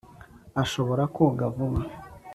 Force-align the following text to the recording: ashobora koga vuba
ashobora 0.61 1.03
koga 1.15 1.45
vuba 1.55 1.81